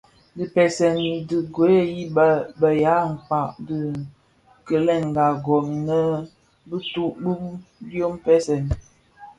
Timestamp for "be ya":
2.59-2.95